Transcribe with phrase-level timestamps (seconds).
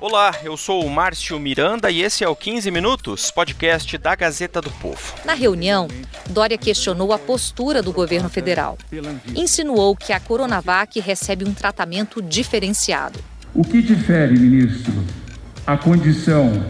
[0.00, 4.60] Olá, eu sou o Márcio Miranda e esse é o 15 Minutos, podcast da Gazeta
[4.60, 5.14] do Povo.
[5.24, 5.88] Na reunião,
[6.30, 8.78] Dória questionou a postura do governo federal.
[9.34, 13.18] Insinuou que a Coronavac recebe um tratamento diferenciado.
[13.52, 14.92] O que difere, ministro,
[15.66, 16.64] a condição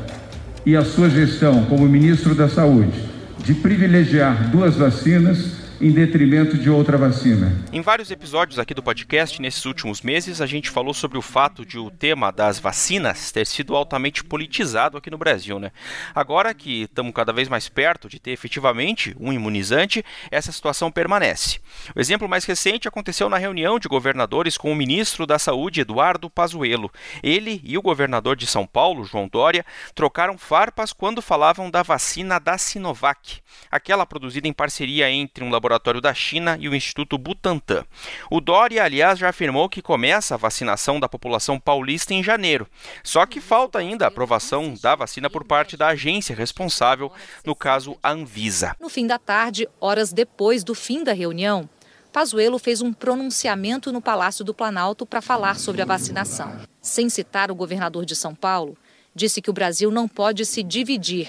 [0.64, 2.98] e a sua gestão como ministro da Saúde
[3.44, 7.56] de privilegiar duas vacinas em detrimento de outra vacina.
[7.72, 11.64] Em vários episódios aqui do podcast, nesses últimos meses, a gente falou sobre o fato
[11.64, 15.70] de o tema das vacinas ter sido altamente politizado aqui no Brasil, né?
[16.12, 21.60] Agora que estamos cada vez mais perto de ter efetivamente um imunizante, essa situação permanece.
[21.94, 26.28] O exemplo mais recente aconteceu na reunião de governadores com o ministro da Saúde, Eduardo
[26.28, 26.90] Pazuello.
[27.22, 32.40] Ele e o governador de São Paulo, João Dória, trocaram farpas quando falavam da vacina
[32.40, 37.18] da Sinovac, aquela produzida em parceria entre um laboratório laboratório da China e o Instituto
[37.18, 37.84] Butantan.
[38.30, 42.66] O Dória, aliás, já afirmou que começa a vacinação da população paulista em janeiro.
[43.04, 47.12] Só que falta ainda a aprovação da vacina por parte da agência responsável,
[47.44, 48.74] no caso a Anvisa.
[48.80, 51.68] No fim da tarde, horas depois do fim da reunião,
[52.10, 56.58] Pazuello fez um pronunciamento no Palácio do Planalto para falar sobre a vacinação.
[56.80, 58.76] Sem citar o governador de São Paulo,
[59.14, 61.28] disse que o Brasil não pode se dividir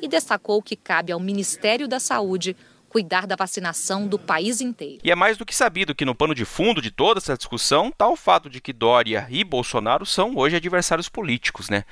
[0.00, 2.56] e destacou que cabe ao Ministério da Saúde
[2.94, 5.00] cuidar da vacinação do país inteiro.
[5.02, 7.88] E é mais do que sabido que no pano de fundo de toda essa discussão
[7.88, 11.84] está o fato de que Dória e Bolsonaro são hoje adversários políticos, né?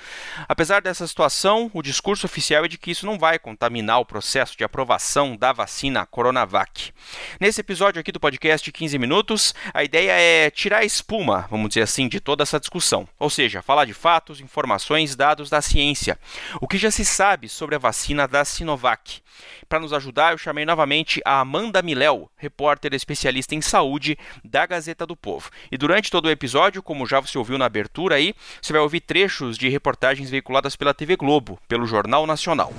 [0.49, 4.57] Apesar dessa situação, o discurso oficial é de que isso não vai contaminar o processo
[4.57, 6.93] de aprovação da vacina Coronavac.
[7.41, 11.83] Nesse episódio aqui do podcast 15 minutos, a ideia é tirar a espuma, vamos dizer
[11.83, 13.09] assim, de toda essa discussão.
[13.19, 16.17] Ou seja, falar de fatos, informações, dados da ciência.
[16.61, 19.21] O que já se sabe sobre a vacina da Sinovac.
[19.69, 25.07] Para nos ajudar, eu chamei novamente a Amanda Miléu, repórter especialista em saúde da Gazeta
[25.07, 25.51] do Povo.
[25.71, 29.01] E durante todo o episódio, como já você ouviu na abertura aí, você vai ouvir
[29.01, 32.73] trechos de reportagens veiculadas pela TV Globo, pelo Jornal Nacional.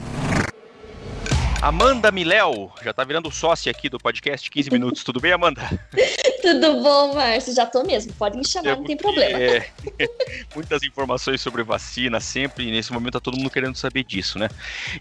[1.62, 5.04] Amanda Miléu, já está virando sócia aqui do podcast 15 Minutos.
[5.04, 5.62] Tudo bem, Amanda?
[6.44, 7.56] Tudo bom, Márcio?
[7.56, 8.12] Já tô mesmo.
[8.16, 9.40] Pode me chamar, é não tem problema.
[9.40, 9.66] É,
[10.54, 14.50] muitas informações sobre vacina sempre, e nesse momento tá todo mundo querendo saber disso, né?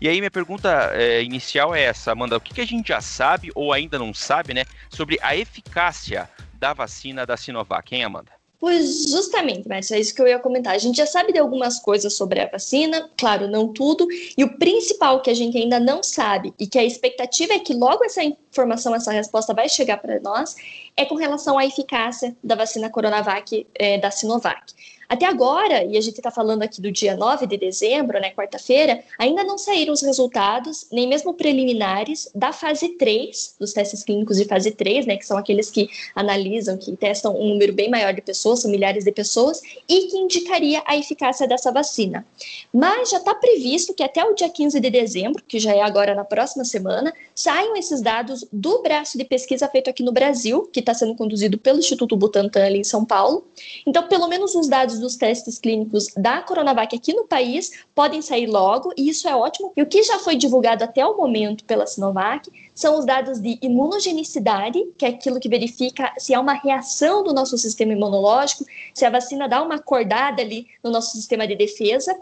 [0.00, 3.00] E aí minha pergunta é, inicial é essa, Amanda, o que, que a gente já
[3.00, 8.41] sabe ou ainda não sabe, né, sobre a eficácia da vacina da Sinovac, hein, Amanda?
[8.62, 10.72] Pois justamente, mas é isso que eu ia comentar.
[10.72, 14.06] A gente já sabe de algumas coisas sobre a vacina, claro, não tudo,
[14.38, 17.74] e o principal que a gente ainda não sabe e que a expectativa é que
[17.74, 20.54] logo essa informação, essa resposta vai chegar para nós,
[20.96, 24.72] é com relação à eficácia da vacina Coronavac é, da Sinovac.
[25.12, 29.04] Até agora, e a gente está falando aqui do dia 9 de dezembro, né, quarta-feira,
[29.18, 34.46] ainda não saíram os resultados, nem mesmo preliminares, da fase 3, dos testes clínicos de
[34.46, 38.22] fase 3, né, que são aqueles que analisam, que testam um número bem maior de
[38.22, 42.24] pessoas, são milhares de pessoas, e que indicaria a eficácia dessa vacina.
[42.72, 46.14] Mas já está previsto que até o dia 15 de dezembro, que já é agora
[46.14, 50.80] na próxima semana, saiam esses dados do braço de pesquisa feito aqui no Brasil, que
[50.80, 53.44] está sendo conduzido pelo Instituto Butantan ali em São Paulo.
[53.86, 58.46] Então, pelo menos os dados dos testes clínicos da Coronavac aqui no país podem sair
[58.46, 59.72] logo, e isso é ótimo.
[59.76, 63.58] E o que já foi divulgado até o momento pela Sinovac são os dados de
[63.60, 68.64] imunogenicidade, que é aquilo que verifica se há uma reação do nosso sistema imunológico,
[68.94, 72.16] se a vacina dá uma acordada ali no nosso sistema de defesa,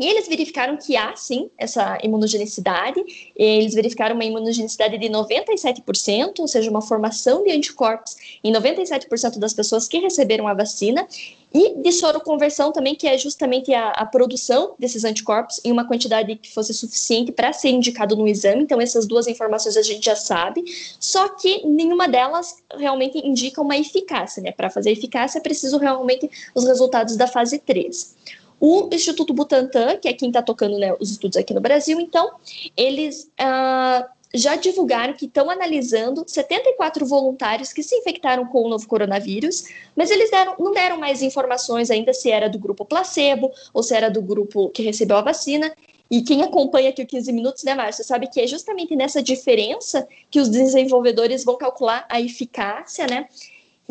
[0.00, 3.04] e eles verificaram que há, sim, essa imunogenicidade.
[3.36, 9.52] Eles verificaram uma imunogenicidade de 97%, ou seja, uma formação de anticorpos em 97% das
[9.52, 11.06] pessoas que receberam a vacina.
[11.52, 16.34] E de soroconversão também, que é justamente a, a, produção desses anticorpos em uma quantidade
[16.36, 18.62] que fosse suficiente para ser indicado no exame.
[18.62, 20.64] Então, essas duas informações a gente já sabe.
[20.98, 24.52] Só que nenhuma delas realmente indica uma eficácia, né?
[24.52, 28.14] Para fazer eficácia é preciso realmente os resultados da fase 3.
[28.60, 32.30] O Instituto Butantan, que é quem está tocando né, os estudos aqui no Brasil, então,
[32.76, 38.86] eles ah, já divulgaram que estão analisando 74 voluntários que se infectaram com o novo
[38.86, 39.64] coronavírus,
[39.96, 43.94] mas eles deram, não deram mais informações ainda se era do grupo placebo ou se
[43.94, 45.72] era do grupo que recebeu a vacina.
[46.10, 50.06] E quem acompanha aqui o 15 Minutos, né, Márcia, sabe que é justamente nessa diferença
[50.28, 53.28] que os desenvolvedores vão calcular a eficácia, né?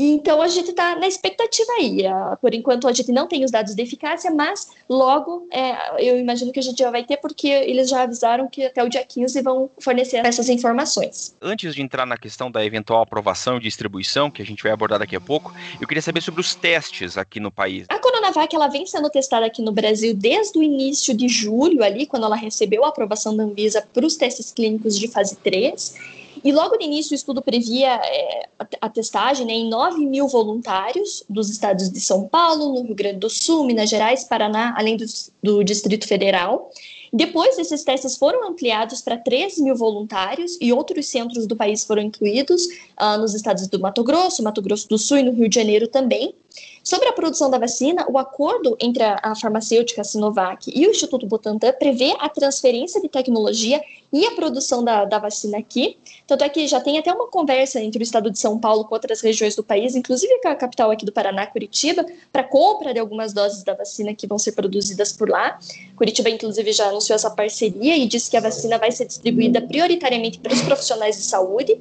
[0.01, 2.03] Então a gente está na expectativa aí.
[2.41, 6.53] Por enquanto a gente não tem os dados de eficácia, mas logo é, eu imagino
[6.53, 9.41] que a gente já vai ter, porque eles já avisaram que até o dia 15
[9.41, 11.35] vão fornecer essas informações.
[11.41, 14.99] Antes de entrar na questão da eventual aprovação e distribuição, que a gente vai abordar
[14.99, 17.85] daqui a pouco, eu queria saber sobre os testes aqui no país.
[17.89, 22.05] A Coronavac ela vem sendo testada aqui no Brasil desde o início de julho, ali,
[22.05, 26.18] quando ela recebeu a aprovação da Anvisa para os testes clínicos de fase 3.
[26.43, 28.49] E logo no início o estudo previa é,
[28.79, 33.19] a testagem né, em 9 mil voluntários dos estados de São Paulo, no Rio Grande
[33.19, 35.05] do Sul, Minas Gerais, Paraná, além do,
[35.43, 36.71] do Distrito Federal.
[37.11, 42.03] Depois, esses testes foram ampliados para 13 mil voluntários e outros centros do país foram
[42.03, 45.55] incluídos, uh, nos estados do Mato Grosso, Mato Grosso do Sul e no Rio de
[45.55, 46.35] Janeiro também.
[46.83, 51.71] Sobre a produção da vacina, o acordo entre a, farmacêutica Sinovac e o Instituto Butantan
[51.73, 53.79] prevê a transferência de tecnologia
[54.11, 55.97] e a produção da, da vacina aqui.
[56.25, 58.95] Tanto é que já tem até uma conversa entre o estado de São Paulo com
[58.95, 62.99] outras regiões do país, inclusive com a capital aqui do Paraná, Curitiba, para compra de
[62.99, 65.59] algumas doses da vacina que vão ser produzidas por lá.
[65.95, 70.39] Curitiba, inclusive, já anunciou essa parceria e disse que a vacina vai ser distribuída prioritariamente
[70.39, 71.79] para os profissionais de saúde.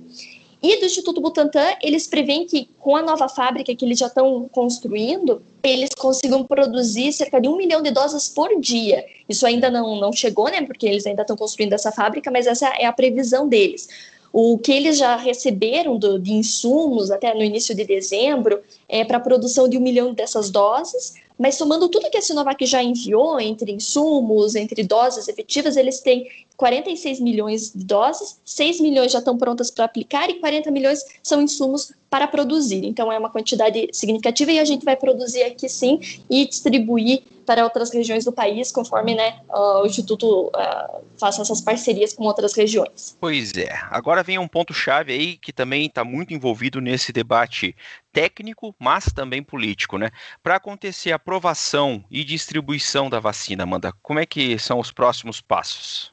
[0.61, 4.49] E do Instituto Butantan, eles preveem que com a nova fábrica que eles já estão
[4.49, 9.05] construindo, eles consigam produzir cerca de um milhão de doses por dia.
[9.29, 10.63] Isso ainda não, não chegou, né?
[10.63, 13.89] Porque eles ainda estão construindo essa fábrica, mas essa é a previsão deles.
[14.33, 19.19] O que eles já receberam do, de insumos até no início de dezembro é para
[19.19, 23.41] a produção de um milhão dessas doses, mas somando tudo que a Sinovac já enviou,
[23.41, 26.27] entre insumos, entre doses efetivas, eles têm
[26.57, 31.41] 46 milhões de doses, 6 milhões já estão prontas para aplicar e 40 milhões são
[31.41, 32.85] insumos para produzir.
[32.85, 37.65] Então é uma quantidade significativa e a gente vai produzir aqui sim e distribuir para
[37.65, 43.17] outras regiões do país, conforme né, o Instituto uh, faça essas parcerias com outras regiões.
[43.19, 43.71] Pois é.
[43.91, 47.75] Agora vem um ponto-chave aí que também está muito envolvido nesse debate
[48.13, 50.11] técnico, mas também político, né?
[50.43, 55.43] Para acontecer a aprovação e distribuição da vacina, Amanda, como é que são os próximos
[55.43, 56.11] passos?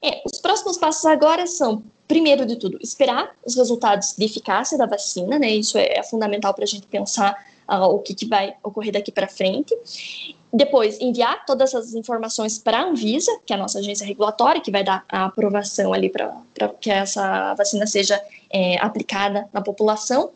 [0.00, 4.86] É, os próximos passos agora são, primeiro de tudo, esperar os resultados de eficácia da
[4.86, 5.50] vacina, né?
[5.50, 7.36] Isso é, é fundamental para a gente pensar
[7.68, 9.76] uh, o que, que vai ocorrer daqui para frente.
[10.52, 14.70] Depois, enviar todas essas informações para a Anvisa, que é a nossa agência regulatória, que
[14.70, 20.30] vai dar a aprovação ali para que essa vacina seja é, aplicada na população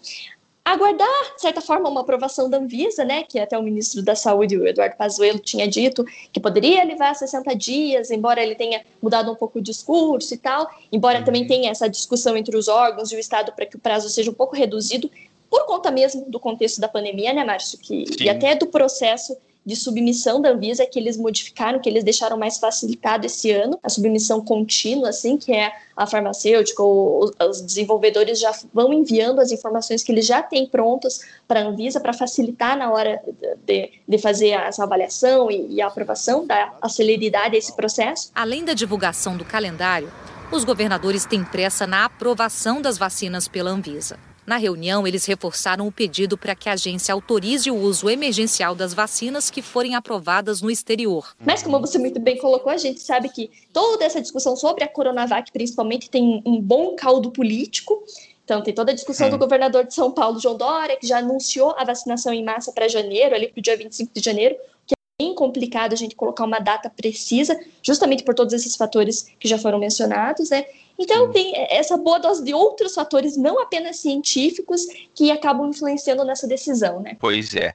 [0.65, 4.57] aguardar, de certa forma, uma aprovação da Anvisa, né, que até o ministro da Saúde,
[4.57, 9.35] o Eduardo Pazuello, tinha dito que poderia levar 60 dias, embora ele tenha mudado um
[9.35, 11.25] pouco o discurso e tal, embora uhum.
[11.25, 14.31] também tenha essa discussão entre os órgãos e o Estado para que o prazo seja
[14.31, 15.11] um pouco reduzido,
[15.51, 19.75] por conta mesmo do contexto da pandemia, né, Márcio, que, e até do processo de
[19.77, 24.41] submissão da Anvisa que eles modificaram, que eles deixaram mais facilitado esse ano, a submissão
[24.45, 30.13] contínua, assim, que é a farmacêutica, ou os desenvolvedores já vão enviando as informações que
[30.13, 33.23] eles já têm prontas para a Anvisa para facilitar na hora
[33.65, 38.31] de, de fazer essa avaliação e, e a aprovação, dar a celeridade a esse processo.
[38.35, 40.13] Além da divulgação do calendário,
[40.53, 44.19] os governadores têm pressa na aprovação das vacinas pela Anvisa.
[44.47, 48.93] Na reunião, eles reforçaram o pedido para que a agência autorize o uso emergencial das
[48.93, 51.35] vacinas que forem aprovadas no exterior.
[51.45, 54.89] Mas, como você muito bem colocou, a gente sabe que toda essa discussão sobre a
[54.89, 58.05] Coronavac, principalmente, tem um bom caldo político.
[58.45, 59.39] Então, tem toda a discussão do hum.
[59.39, 63.35] governador de São Paulo, João Dória, que já anunciou a vacinação em massa para janeiro,
[63.35, 64.55] ali para o dia 25 de janeiro,
[64.87, 69.27] que é bem complicado a gente colocar uma data precisa, justamente por todos esses fatores
[69.41, 70.67] que já foram mencionados, né?
[70.99, 74.83] Então, tem essa boa dose de outros fatores, não apenas científicos,
[75.15, 77.17] que acabam influenciando nessa decisão, né?
[77.19, 77.75] Pois é.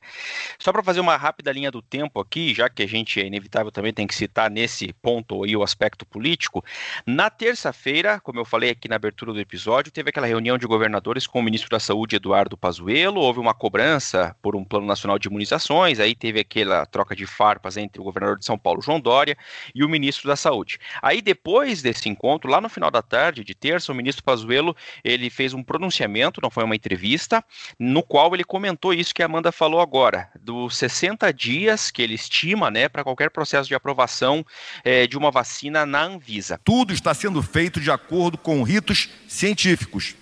[0.57, 3.71] Só para fazer uma rápida linha do tempo aqui, já que a gente é inevitável
[3.71, 6.63] também tem que citar nesse ponto aí o aspecto político,
[7.05, 11.27] na terça-feira, como eu falei aqui na abertura do episódio, teve aquela reunião de governadores
[11.27, 15.27] com o ministro da Saúde, Eduardo Pazuello, houve uma cobrança por um plano nacional de
[15.27, 19.37] imunizações, aí teve aquela troca de farpas entre o governador de São Paulo, João Dória,
[19.73, 20.79] e o ministro da Saúde.
[21.01, 25.29] Aí depois desse encontro, lá no final da tarde, de terça, o ministro Pazuello, ele
[25.29, 27.43] fez um pronunciamento, não foi uma entrevista,
[27.77, 32.13] no qual ele comentou isso que a Amanda falou agora, dos 60 dias que ele
[32.13, 34.45] estima, né, para qualquer processo de aprovação
[34.83, 36.59] é, de uma vacina na Anvisa.
[36.63, 40.15] Tudo está sendo feito de acordo com ritos científicos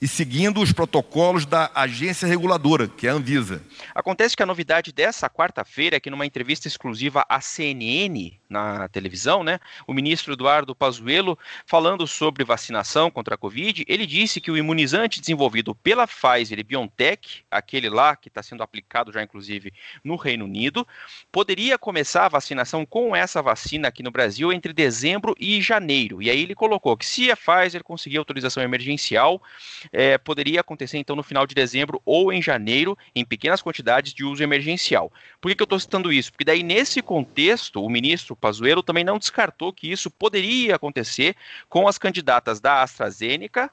[0.00, 3.62] e seguindo os protocolos da agência reguladora, que é a Anvisa.
[3.94, 9.44] Acontece que a novidade dessa quarta-feira é que numa entrevista exclusiva à CNN, na televisão,
[9.44, 14.56] né, o ministro Eduardo Pazuello, falando sobre vacinação contra a Covid, ele disse que o
[14.56, 19.70] imunizante desenvolvido pela Pfizer e BioNTech, aquele lá que está sendo aplicado já inclusive
[20.02, 20.86] no Reino Unido,
[21.30, 26.22] poderia começar a vacinação com essa vacina aqui no Brasil entre dezembro e janeiro.
[26.22, 29.42] E aí ele colocou que se a Pfizer conseguir autorização emergencial,
[29.92, 34.24] é, poderia acontecer então no final de dezembro ou em janeiro, em pequenas quantidades de
[34.24, 35.12] uso emergencial.
[35.40, 36.32] Por que, que eu estou citando isso?
[36.32, 41.34] Porque daí, nesse contexto, o ministro Pazuello também não descartou que isso poderia acontecer
[41.68, 43.70] com as candidatas da AstraZeneca,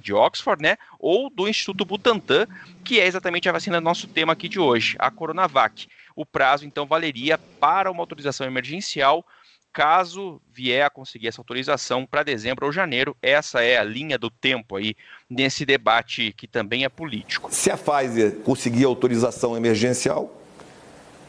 [0.00, 2.46] de Oxford, né, ou do Instituto Butantan,
[2.84, 5.88] que é exatamente a vacina do nosso tema aqui de hoje, a Coronavac.
[6.14, 9.26] O prazo, então, valeria para uma autorização emergencial
[9.74, 13.16] caso vier a conseguir essa autorização para dezembro ou janeiro.
[13.20, 14.94] Essa é a linha do tempo aí
[15.28, 17.52] nesse debate que também é político.
[17.52, 20.40] Se a Pfizer conseguir autorização emergencial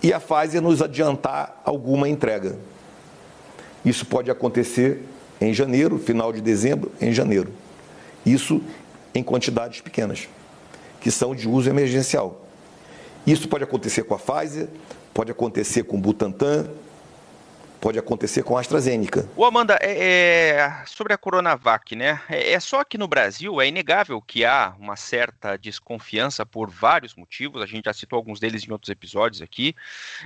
[0.04, 2.58] e a Pfizer nos adiantar alguma entrega.
[3.84, 5.04] Isso pode acontecer
[5.42, 7.52] em janeiro, final de dezembro, em janeiro.
[8.24, 8.62] Isso
[9.14, 10.30] em quantidades pequenas,
[11.02, 12.46] que são de uso emergencial.
[13.26, 14.68] Isso pode acontecer com a Pfizer,
[15.14, 16.68] pode acontecer com o Butantan,
[17.86, 19.30] pode acontecer com a AstraZeneca.
[19.36, 22.20] O Amanda, é, é, sobre a Coronavac, né?
[22.28, 27.14] É, é, só que no Brasil é inegável que há uma certa desconfiança por vários
[27.14, 27.62] motivos.
[27.62, 29.76] A gente já citou alguns deles em outros episódios aqui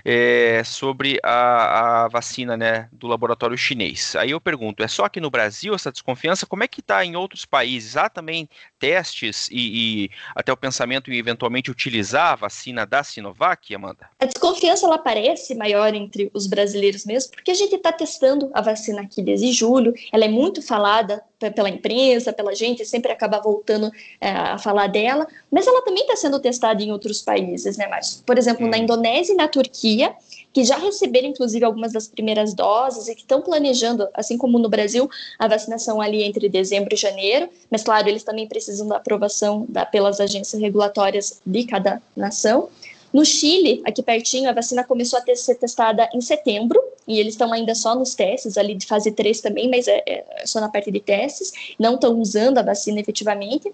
[0.05, 4.15] é, sobre a, a, vacina, né, do laboratório chinês.
[4.15, 6.45] Aí eu pergunto, é só aqui no Brasil essa desconfiança?
[6.45, 7.97] Como é que está em outros países?
[7.97, 8.47] Há também
[8.79, 14.09] testes e, e, até o pensamento em eventualmente utilizar a vacina da Sinovac, Amanda?
[14.17, 18.61] A desconfiança ela parece maior entre os brasileiros mesmo, porque a gente está testando a
[18.61, 21.23] vacina aqui desde julho, ela é muito falada
[21.55, 23.89] pela imprensa, pela gente, sempre acaba voltando
[24.19, 28.21] é, a falar dela, mas ela também está sendo testada em outros países, né, Márcio?
[28.25, 28.69] Por exemplo, hum.
[28.69, 30.13] na Indonésia e na Turquia,
[30.51, 34.67] que já receberam, inclusive, algumas das primeiras doses e que estão planejando, assim como no
[34.67, 39.65] Brasil, a vacinação ali entre dezembro e janeiro, mas, claro, eles também precisam da aprovação
[39.69, 42.69] da, pelas agências regulatórias de cada nação.
[43.11, 47.33] No Chile, aqui pertinho, a vacina começou a ter, ser testada em setembro, e eles
[47.33, 50.69] estão ainda só nos testes, ali de fase 3 também, mas é, é só na
[50.69, 53.73] parte de testes, não estão usando a vacina efetivamente.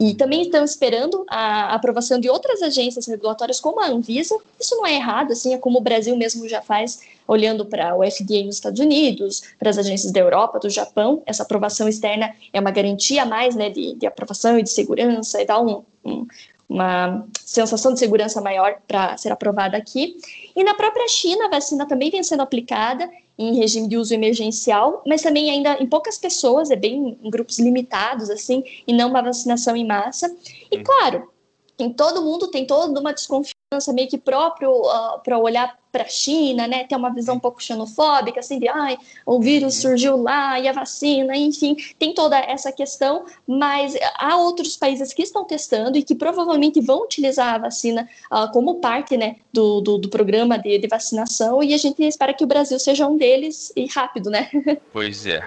[0.00, 4.36] E também estão esperando a aprovação de outras agências regulatórias, como a Anvisa.
[4.58, 8.02] Isso não é errado, assim, é como o Brasil mesmo já faz, olhando para o
[8.02, 11.22] FDA nos Estados Unidos, para as agências da Europa, do Japão.
[11.24, 15.40] Essa aprovação externa é uma garantia a mais né, de, de aprovação e de segurança
[15.40, 16.26] e dá um, um,
[16.72, 20.16] uma sensação de segurança maior para ser aprovada aqui.
[20.56, 25.02] E na própria China, a vacina também vem sendo aplicada em regime de uso emergencial,
[25.06, 29.22] mas também ainda em poucas pessoas, é bem em grupos limitados, assim, e não uma
[29.22, 30.34] vacinação em massa.
[30.70, 31.30] E claro,
[31.78, 33.51] em todo mundo tem toda uma desconfiança
[33.92, 37.62] meio que próprio uh, para olhar para a China, né, ter uma visão um pouco
[37.62, 39.90] xenofóbica, assim, de ai, o vírus uhum.
[39.90, 45.22] surgiu lá e a vacina, enfim, tem toda essa questão, mas há outros países que
[45.22, 49.98] estão testando e que provavelmente vão utilizar a vacina uh, como parte, né, do, do,
[49.98, 53.70] do programa de, de vacinação e a gente espera que o Brasil seja um deles
[53.76, 54.48] e rápido, né?
[54.92, 55.46] Pois é.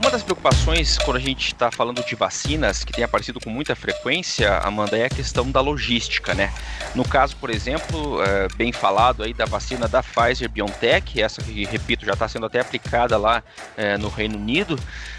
[0.00, 3.74] Uma das preocupações quando a gente está falando de vacinas, que tem aparecido com muita
[3.74, 6.52] frequência, Amanda, é a questão da logística, né?
[6.94, 11.64] No caso, por exemplo, é, bem falado aí da vacina da Pfizer BioNTech, essa que,
[11.64, 13.42] repito, já está sendo até aplicada lá
[13.76, 14.78] é, no Reino Unido,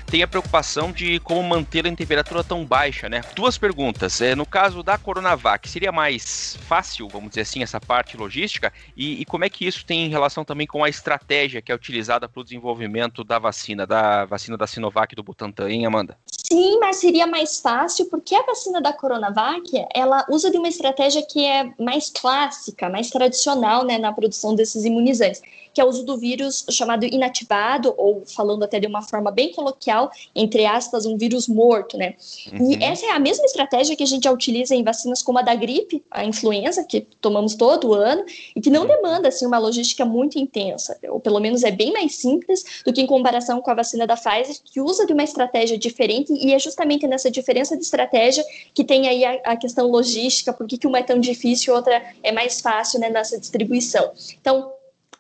[0.10, 3.22] tem a preocupação de como mantê-la em temperatura tão baixa, né?
[3.36, 4.22] Duas perguntas.
[4.22, 8.74] É, no caso da Coronavac, seria mais fácil, vamos dizer assim, essa parte logística?
[8.98, 12.28] E, e como é que isso tem relação também com a estratégia que é utilizada
[12.28, 16.18] para o desenvolvimento da vacina, da vacina da Sinovac do Butantan, hein, Amanda?
[16.26, 21.22] Sim, mas seria mais fácil porque a vacina da Coronavac, ela usa de uma estratégia
[21.22, 25.42] que é mais clássica, mais tradicional, né, na produção desses imunizantes,
[25.74, 29.52] que é o uso do vírus chamado inativado, ou falando até de uma forma bem
[29.52, 32.16] coloquial, entre aspas, um vírus morto, né?
[32.52, 32.72] Uhum.
[32.72, 35.42] E essa é a mesma estratégia que a gente já utiliza em vacinas como a
[35.42, 38.24] da gripe, a influenza, que tomamos todo ano,
[38.56, 38.88] e que não uhum.
[38.88, 43.02] demanda, assim, uma logística muito intensa, ou pelo menos é bem mais simples do que
[43.02, 46.60] em comparação com a vacina da Pfizer, que usa de uma estratégia diferente e é
[46.60, 51.00] justamente nessa diferença de estratégia que tem aí a, a questão logística, por que uma
[51.00, 54.12] é tão difícil e outra é mais fácil né, nessa distribuição.
[54.40, 54.72] Então,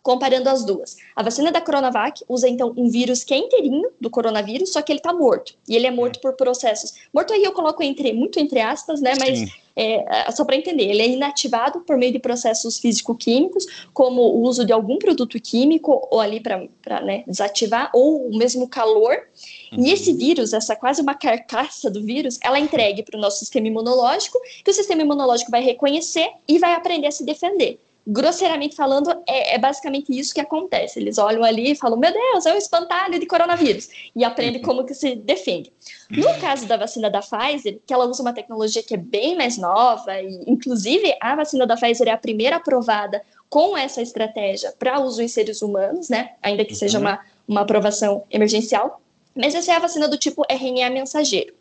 [0.01, 0.97] comparando as duas.
[1.15, 4.91] A vacina da Coronavac usa então um vírus que é inteirinho do coronavírus, só que
[4.91, 5.53] ele está morto.
[5.67, 6.93] E ele é morto por processos.
[7.13, 9.13] Morto aí eu coloco entre muito entre aspas, né?
[9.19, 14.21] Mas é, é, só para entender, ele é inativado por meio de processos físico-químicos, como
[14.21, 19.15] o uso de algum produto químico, ou ali para né, desativar, ou o mesmo calor.
[19.71, 19.85] Uhum.
[19.85, 23.39] E esse vírus, essa quase uma carcaça do vírus, ela é entregue para o nosso
[23.39, 28.75] sistema imunológico, que o sistema imunológico vai reconhecer e vai aprender a se defender grosseiramente
[28.75, 30.99] falando, é, é, basicamente isso que acontece.
[30.99, 34.67] Eles olham ali e falam, meu Deus, é um espantalho de coronavírus, e aprendem uhum.
[34.67, 35.71] como que se defende.
[36.09, 39.57] No caso da vacina da Pfizer, que ela usa uma tecnologia que é bem mais
[39.57, 44.99] nova, e inclusive a vacina da Pfizer é a primeira aprovada com essa estratégia para
[44.99, 46.31] uso em seres humanos, né?
[46.41, 47.05] Ainda que seja uhum.
[47.05, 49.01] uma, uma aprovação emergencial.
[49.39, 51.53] Mas essa é a vacina do tipo RNA mensageiro.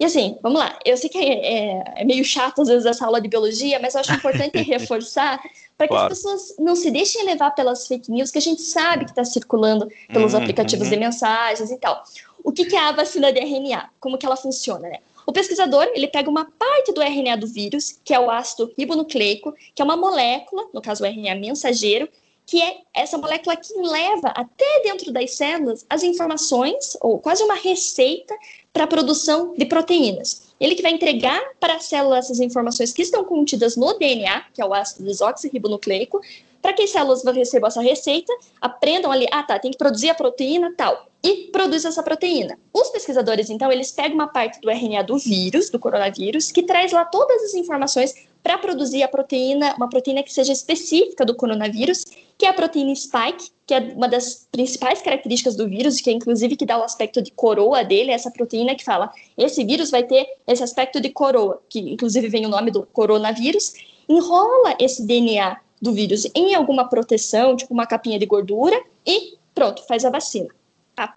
[0.00, 3.04] E assim, vamos lá, eu sei que é, é, é meio chato às vezes essa
[3.04, 5.38] aula de biologia, mas eu acho importante reforçar
[5.76, 6.12] para que claro.
[6.12, 9.22] as pessoas não se deixem levar pelas fake news que a gente sabe que está
[9.22, 10.94] circulando pelos uhum, aplicativos uhum.
[10.94, 12.02] de mensagens e tal.
[12.42, 13.90] O que, que é a vacina de RNA?
[14.00, 15.00] Como que ela funciona, né?
[15.26, 19.52] O pesquisador, ele pega uma parte do RNA do vírus, que é o ácido ribonucleico,
[19.74, 22.08] que é uma molécula, no caso o RNA mensageiro,
[22.46, 27.56] que é essa molécula que leva até dentro das células as informações, ou quase uma
[27.56, 28.34] receita,
[28.72, 30.46] para a produção de proteínas.
[30.60, 34.62] Ele que vai entregar para a célula essas informações que estão contidas no DNA, que
[34.62, 36.20] é o ácido desoxirribonucleico,
[36.62, 40.14] para que as células recebam essa receita, aprendam ali, ah tá, tem que produzir a
[40.14, 42.58] proteína tal, e produz essa proteína.
[42.72, 46.92] Os pesquisadores, então, eles pegam uma parte do RNA do vírus, do coronavírus, que traz
[46.92, 48.14] lá todas as informações
[48.46, 52.04] para produzir a proteína, uma proteína que seja específica do coronavírus,
[52.38, 56.12] que é a proteína spike, que é uma das principais características do vírus, que é
[56.12, 60.04] inclusive que dá o aspecto de coroa dele, essa proteína que fala, esse vírus vai
[60.04, 63.72] ter esse aspecto de coroa, que inclusive vem o nome do coronavírus,
[64.08, 69.84] enrola esse DNA do vírus em alguma proteção, tipo uma capinha de gordura, e pronto,
[69.88, 70.50] faz a vacina.
[70.94, 71.16] Tá?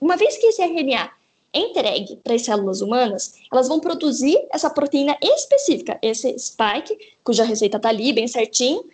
[0.00, 1.08] Uma vez que esse RNA
[1.54, 7.76] entregue para as células humanas, elas vão produzir essa proteína específica, esse spike, cuja receita
[7.76, 8.84] está ali bem certinho,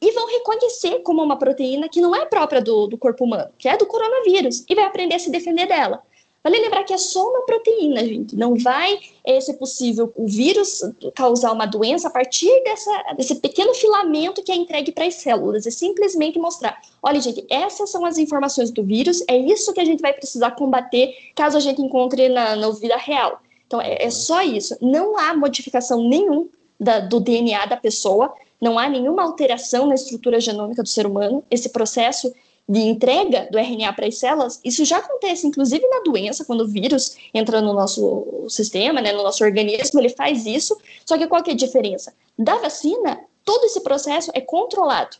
[0.00, 3.68] e vão reconhecer como uma proteína que não é própria do, do corpo humano, que
[3.68, 6.02] é do coronavírus, e vai aprender a se defender dela.
[6.46, 8.36] Vale lembrar que é só uma proteína, gente.
[8.36, 10.80] Não vai é, ser possível o vírus
[11.12, 15.66] causar uma doença a partir dessa, desse pequeno filamento que é entregue para as células.
[15.66, 19.84] É simplesmente mostrar: olha, gente, essas são as informações do vírus, é isso que a
[19.84, 23.40] gente vai precisar combater caso a gente encontre na, na vida real.
[23.66, 24.76] Então, é, é só isso.
[24.80, 26.48] Não há modificação nenhum
[26.78, 31.42] da, do DNA da pessoa, não há nenhuma alteração na estrutura genômica do ser humano.
[31.50, 32.32] Esse processo
[32.68, 36.68] de entrega do RNA para as células, isso já acontece, inclusive na doença, quando o
[36.68, 40.76] vírus entra no nosso sistema, né, no nosso organismo, ele faz isso.
[41.04, 42.12] Só que qual que é a diferença?
[42.36, 45.16] Da vacina, todo esse processo é controlado.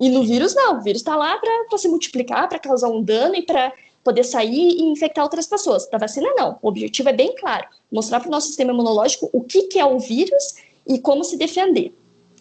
[0.00, 0.78] E no vírus, não.
[0.78, 3.72] O vírus está lá para se multiplicar, para causar um dano e para
[4.04, 5.88] poder sair e infectar outras pessoas.
[5.88, 6.58] Da vacina, não.
[6.62, 9.84] O objetivo é bem claro: mostrar para o nosso sistema imunológico o que, que é
[9.84, 10.54] o vírus
[10.86, 11.92] e como se defender.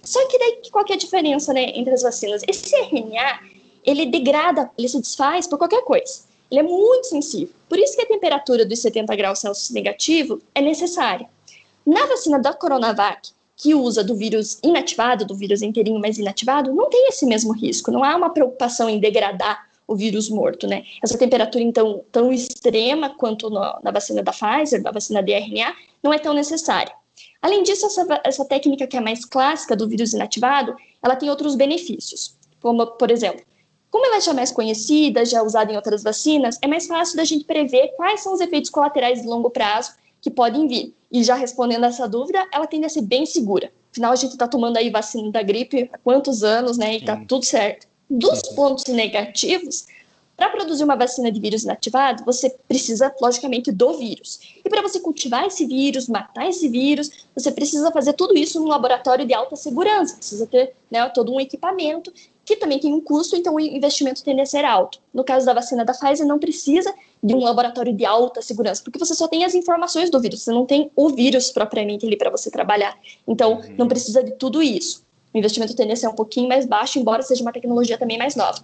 [0.04, 2.42] Só que daí, qual que é a diferença né, entre as vacinas?
[2.48, 3.40] Esse RNA,
[3.88, 6.28] ele degrada, ele se desfaz por qualquer coisa.
[6.52, 7.54] Ele é muito sensível.
[7.70, 11.28] Por isso que a temperatura dos 70 graus Celsius negativo é necessária.
[11.86, 16.90] Na vacina da Coronavac, que usa do vírus inativado, do vírus inteirinho mais inativado, não
[16.90, 17.92] tem esse mesmo risco.
[17.92, 20.84] Não há uma preocupação em degradar o vírus morto, né?
[21.02, 25.74] Essa temperatura, então, tão extrema quanto no, na vacina da Pfizer, da vacina de RNA,
[26.04, 26.94] não é tão necessária.
[27.42, 31.56] Além disso, essa, essa técnica que é mais clássica do vírus inativado, ela tem outros
[31.56, 33.42] benefícios, como, por exemplo,
[33.90, 37.24] como ela já é mais conhecida, já usada em outras vacinas, é mais fácil da
[37.24, 40.96] gente prever quais são os efeitos colaterais de longo prazo que podem vir.
[41.12, 43.72] E já respondendo a essa dúvida, ela tende a ser bem segura.
[43.92, 46.96] Afinal, a gente está tomando aí vacina da gripe há quantos anos, né?
[46.96, 47.88] E está tudo certo.
[48.10, 49.86] Dos pontos negativos,
[50.38, 54.40] para produzir uma vacina de vírus inativado, você precisa, logicamente, do vírus.
[54.64, 58.68] E para você cultivar esse vírus, matar esse vírus, você precisa fazer tudo isso num
[58.68, 60.16] laboratório de alta segurança.
[60.16, 62.14] Precisa ter né, todo um equipamento
[62.46, 65.00] que também tem um custo, então o investimento tende a ser alto.
[65.14, 69.00] No caso da vacina da Pfizer, não precisa de um laboratório de alta segurança, porque
[69.00, 72.30] você só tem as informações do vírus, você não tem o vírus propriamente ali para
[72.30, 72.98] você trabalhar.
[73.28, 73.76] Então, uhum.
[73.78, 75.04] não precisa de tudo isso.
[75.34, 78.36] O investimento tende a ser um pouquinho mais baixo, embora seja uma tecnologia também mais
[78.36, 78.64] nova.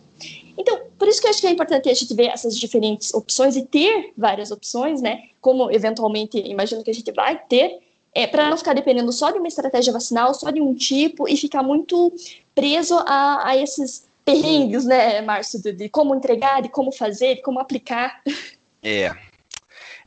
[0.57, 3.55] Então, por isso que eu acho que é importante a gente ver essas diferentes opções
[3.55, 5.23] e ter várias opções, né?
[5.41, 7.79] Como eventualmente imagino que a gente vai ter,
[8.13, 11.35] é, para não ficar dependendo só de uma estratégia vacinal, só de um tipo e
[11.35, 12.13] ficar muito
[12.53, 17.41] preso a, a esses perrengues, né, Márcio, de, de, como entregar, de como fazer, de
[17.41, 18.21] como aplicar.
[18.81, 19.11] É.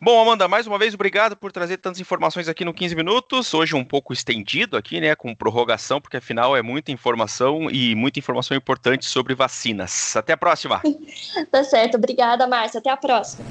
[0.00, 3.54] Bom, Amanda, mais uma vez, obrigado por trazer tantas informações aqui no 15 minutos.
[3.54, 8.18] Hoje um pouco estendido aqui, né, com prorrogação, porque afinal é muita informação e muita
[8.18, 10.14] informação importante sobre vacinas.
[10.14, 10.82] Até a próxima.
[11.50, 12.78] tá certo, obrigada, Márcio.
[12.78, 13.44] Até a próxima.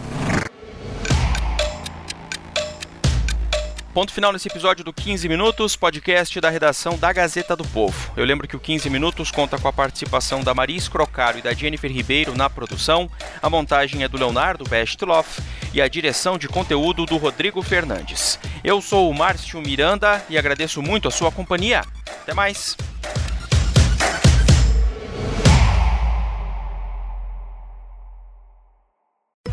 [3.95, 8.12] Ponto final nesse episódio do 15 Minutos, podcast da redação da Gazeta do Povo.
[8.17, 11.53] Eu lembro que o 15 Minutos conta com a participação da Maria Escrocaro e da
[11.53, 13.10] Jennifer Ribeiro na produção,
[13.41, 15.41] a montagem é do Leonardo Bestloff
[15.73, 18.38] e a direção de conteúdo do Rodrigo Fernandes.
[18.65, 21.81] Eu sou o Márcio Miranda e agradeço muito a sua companhia.
[22.21, 22.75] Até mais!